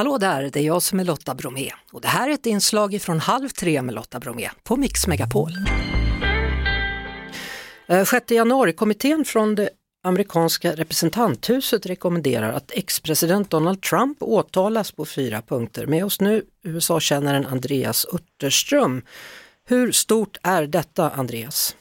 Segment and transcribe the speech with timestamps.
[0.00, 3.02] Hallå där, det är jag som är Lotta Bromé och det här är ett inslag
[3.02, 5.50] från Halv tre med Lotta Bromé på Mix Megapol.
[7.86, 9.70] Eh, 6 januari-kommittén från det
[10.04, 15.86] amerikanska representanthuset rekommenderar att ex-president Donald Trump åtalas på fyra punkter.
[15.86, 19.02] Med oss nu USA-kännaren Andreas Utterström.
[19.66, 21.76] Hur stort är detta, Andreas?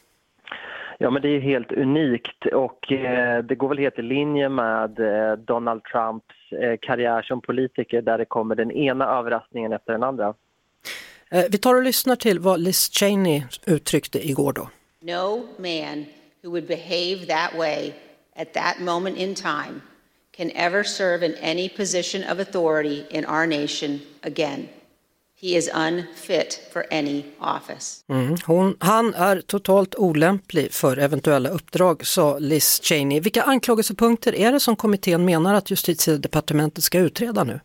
[1.01, 4.99] Ja, men det är helt unikt och eh, det går väl helt i linje med
[4.99, 10.03] eh, Donald Trumps eh, karriär som politiker där det kommer den ena överraskningen efter den
[10.03, 10.33] andra.
[11.51, 14.69] Vi tar och lyssnar till vad Liz Cheney uttryckte igår då.
[15.01, 16.05] No man
[16.43, 17.93] who would behave that way
[18.35, 19.81] at that moment in time
[20.37, 24.67] can ever serve in any position of authority in our nation again.
[25.41, 28.05] He is unfit for any office.
[28.09, 28.35] Mm.
[28.47, 33.19] Hon, han är totalt olämplig för eventuella uppdrag, sa Liz Cheney.
[33.19, 37.59] Vilka anklagelsepunkter är det som kommittén menar att justitiedepartementet ska utreda nu?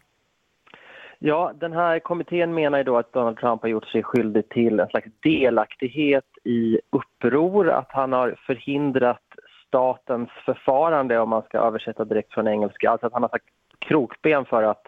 [1.18, 4.80] Ja, den här kommittén menar ju då att Donald Trump har gjort sig skyldig till
[4.80, 9.22] en slags delaktighet i uppror, att han har förhindrat
[9.66, 13.44] statens förfarande om man ska översätta direkt från engelska, alltså att han har sagt
[13.78, 14.86] krokben för att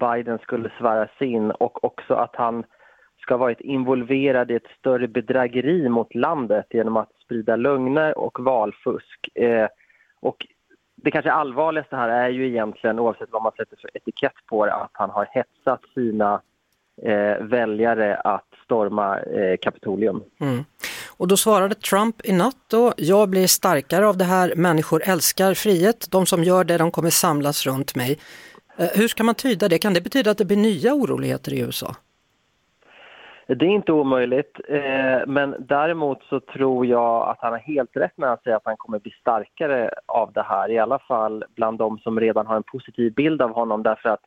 [0.00, 2.64] Biden skulle sväras in och också att han
[3.20, 8.40] ska ha varit involverad i ett större bedrägeri mot landet genom att sprida lögner och
[8.40, 9.28] valfusk.
[9.34, 9.68] Eh,
[10.20, 10.46] och
[10.96, 14.74] det kanske allvarligaste här är ju egentligen, oavsett vad man sätter för etikett på det,
[14.74, 16.40] att han har hetsat sina
[17.02, 20.22] eh, väljare att storma eh, Kapitolium.
[20.40, 20.64] Mm.
[21.16, 25.54] Och då svarade Trump i natt då, jag blir starkare av det här, människor älskar
[25.54, 28.18] frihet, de som gör det de kommer samlas runt mig.
[28.76, 29.78] Eh, hur ska man tyda det?
[29.78, 31.96] Kan det betyda att det blir nya oroligheter i USA?
[33.46, 38.12] Det är inte omöjligt, eh, men däremot så tror jag att han har helt rätt
[38.16, 40.70] när han säger att han kommer bli starkare av det här.
[40.70, 44.20] I alla fall bland de som redan har en positiv bild av honom därför att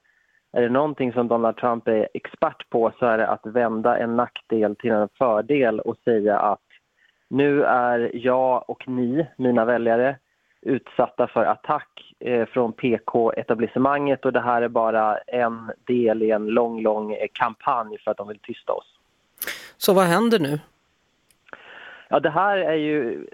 [0.52, 4.16] är det någonting som Donald Trump är expert på så är det att vända en
[4.16, 6.60] nackdel till en fördel och säga att
[7.30, 10.16] nu är jag och ni, mina väljare,
[10.62, 16.46] utsatta för attack eh, från PK-etablissemanget och det här är bara en del i en
[16.46, 18.98] lång, lång eh, kampanj för att de vill tysta oss.
[19.78, 20.60] Så vad händer nu?
[22.10, 23.28] Ja, det här är ju...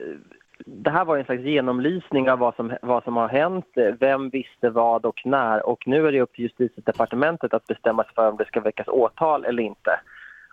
[0.66, 3.66] Det här var en slags genomlysning av vad som, vad som har hänt,
[4.00, 8.14] vem visste vad och när och nu är det upp till justitiedepartementet att bestämma sig
[8.16, 10.00] för om det ska väckas åtal eller inte.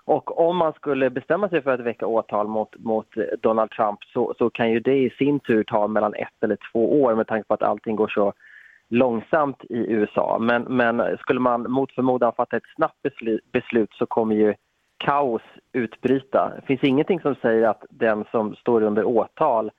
[0.05, 3.06] Och om man skulle bestämma sig för att väcka åtal mot, mot
[3.43, 7.03] Donald Trump så, så kan ju det i sin tur ta mellan ett eller två
[7.03, 8.33] år med tanke på att allting går så
[8.89, 10.39] långsamt i USA.
[10.41, 14.55] Men, men skulle man mot förmodan fatta ett snabbt beslut, beslut så kommer ju
[14.97, 16.53] kaos utbryta.
[16.56, 19.71] Det finns ingenting som säger att den som står under åtal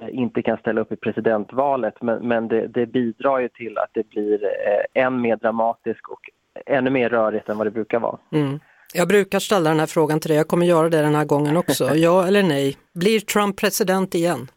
[0.00, 3.90] eh, inte kan ställa upp i presidentvalet men, men det, det bidrar ju till att
[3.92, 6.30] det blir eh, än mer dramatiskt och
[6.66, 8.18] ännu mer rörigt än vad det brukar vara.
[8.32, 8.60] Mm.
[8.94, 11.56] Jag brukar ställa den här frågan till dig, jag kommer göra det den här gången
[11.56, 11.94] också.
[11.94, 12.76] Ja eller nej?
[12.94, 14.48] Blir Trump president igen?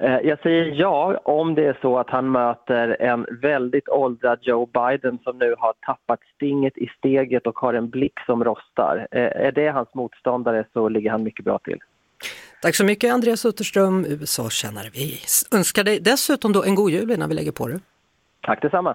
[0.00, 4.66] Eh, jag säger ja om det är så att han möter en väldigt åldrad Joe
[4.66, 9.08] Biden som nu har tappat stinget i steget och har en blick som rostar.
[9.10, 11.78] Eh, är det hans motståndare så ligger han mycket bra till.
[12.62, 14.90] Tack så mycket Andreas Utterström, USA-kännare.
[14.92, 15.18] Vi
[15.52, 17.80] önskar dig dessutom då en god jul innan vi lägger på det.
[18.42, 18.94] Tack detsamma.